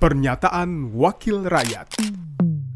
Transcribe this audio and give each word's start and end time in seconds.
Pernyataan 0.00 0.96
Wakil 0.96 1.44
Rakyat 1.44 2.00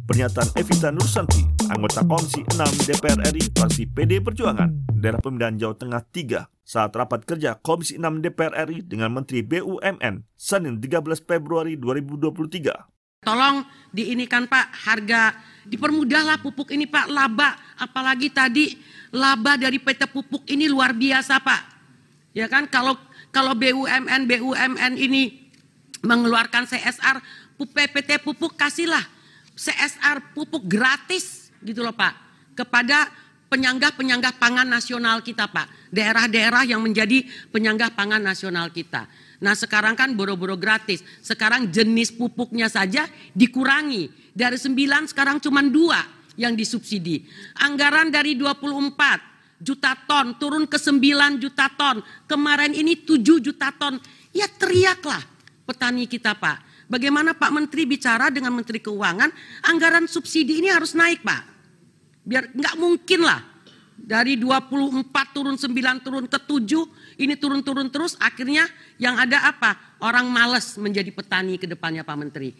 Pernyataan 0.04 0.60
Evita 0.60 0.92
Nursanti, 0.92 1.40
anggota 1.72 2.04
Komisi 2.04 2.44
6 2.44 2.84
DPR 2.84 3.16
RI 3.32 3.48
fraksi 3.48 3.88
PD 3.88 4.20
Perjuangan, 4.20 4.68
daerah 4.92 5.24
pemilihan 5.24 5.56
Jawa 5.56 5.72
Tengah 5.72 6.04
3, 6.04 6.44
saat 6.68 6.92
rapat 6.92 7.24
kerja 7.24 7.56
Komisi 7.56 7.96
6 7.96 8.20
DPR 8.20 8.68
RI 8.68 8.84
dengan 8.84 9.08
Menteri 9.16 9.40
BUMN, 9.40 10.36
Senin 10.36 10.76
13 10.76 11.24
Februari 11.24 11.80
2023. 11.80 13.24
Tolong 13.24 13.64
diinikan 13.88 14.44
Pak 14.44 14.84
harga 14.84 15.32
dipermudahlah 15.64 16.44
pupuk 16.44 16.76
ini 16.76 16.84
Pak 16.84 17.08
laba 17.08 17.56
apalagi 17.80 18.28
tadi 18.36 18.76
laba 19.16 19.56
dari 19.56 19.80
PT 19.80 20.12
Pupuk 20.12 20.44
ini 20.44 20.68
luar 20.68 20.92
biasa 20.92 21.40
Pak. 21.40 21.62
Ya 22.36 22.52
kan 22.52 22.68
kalau 22.68 23.00
kalau 23.32 23.56
BUMN 23.56 24.28
BUMN 24.28 25.00
ini 25.00 25.43
mengeluarkan 26.04 26.68
CSR 26.68 27.18
PT 27.56 28.20
Pupuk 28.20 28.54
kasihlah 28.54 29.02
CSR 29.54 30.34
pupuk 30.34 30.66
gratis 30.66 31.54
gitu 31.62 31.86
loh 31.86 31.94
Pak 31.94 32.12
kepada 32.58 33.06
penyanggah-penyanggah 33.50 34.34
pangan 34.42 34.66
nasional 34.66 35.22
kita 35.22 35.46
Pak. 35.46 35.94
Daerah-daerah 35.94 36.66
yang 36.66 36.82
menjadi 36.82 37.22
penyanggah 37.54 37.94
pangan 37.94 38.18
nasional 38.18 38.74
kita. 38.74 39.06
Nah 39.38 39.54
sekarang 39.54 39.94
kan 39.94 40.10
boro-boro 40.18 40.58
gratis. 40.58 41.06
Sekarang 41.22 41.70
jenis 41.70 42.10
pupuknya 42.10 42.66
saja 42.66 43.06
dikurangi. 43.30 44.10
Dari 44.34 44.58
9 44.58 45.14
sekarang 45.14 45.38
cuma 45.38 45.62
dua 45.62 46.02
yang 46.34 46.58
disubsidi. 46.58 47.22
Anggaran 47.62 48.10
dari 48.10 48.34
24 48.34 49.62
juta 49.62 49.94
ton 50.02 50.34
turun 50.34 50.66
ke 50.66 50.74
9 50.74 51.38
juta 51.38 51.70
ton. 51.78 52.02
Kemarin 52.26 52.74
ini 52.74 52.98
7 52.98 53.22
juta 53.38 53.70
ton. 53.70 54.02
Ya 54.34 54.50
teriaklah 54.50 55.33
petani 55.64 56.04
kita 56.04 56.36
Pak. 56.36 56.88
Bagaimana 56.88 57.32
Pak 57.32 57.50
Menteri 57.50 57.88
bicara 57.88 58.28
dengan 58.28 58.52
Menteri 58.52 58.78
Keuangan, 58.78 59.32
anggaran 59.66 60.04
subsidi 60.04 60.60
ini 60.60 60.68
harus 60.68 60.92
naik 60.92 61.24
Pak. 61.24 61.42
Biar 62.24 62.52
nggak 62.52 62.76
mungkin 62.76 63.24
lah 63.24 63.40
dari 63.96 64.36
24 64.36 65.08
turun 65.32 65.56
9 65.56 66.04
turun 66.04 66.24
ke 66.28 66.38
7 66.38 67.22
ini 67.24 67.34
turun-turun 67.38 67.88
terus 67.88 68.18
akhirnya 68.20 68.68
yang 69.00 69.16
ada 69.16 69.48
apa? 69.48 69.96
Orang 70.04 70.28
males 70.28 70.76
menjadi 70.76 71.08
petani 71.08 71.56
ke 71.56 71.64
depannya 71.64 72.04
Pak 72.04 72.16
Menteri. 72.20 72.50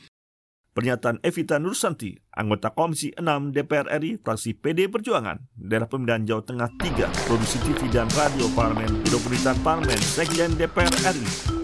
Pernyataan 0.75 1.22
Evita 1.22 1.62
Nursanti, 1.62 2.19
anggota 2.34 2.75
Komisi 2.75 3.14
6 3.14 3.55
DPR 3.55 3.94
RI 3.94 4.19
fraksi 4.19 4.58
PD 4.58 4.91
Perjuangan, 4.91 5.38
daerah 5.55 5.86
pemilihan 5.86 6.27
Jawa 6.27 6.42
Tengah 6.42 6.70
3, 6.82 7.30
produksi 7.30 7.62
TV 7.62 7.86
dan 7.94 8.10
radio 8.19 8.50
parlemen, 8.58 8.91
Pemerintahan 9.06 9.62
Parlemen, 9.62 10.00
Sekjen 10.02 10.58
DPR 10.58 10.91
RI. 11.14 11.63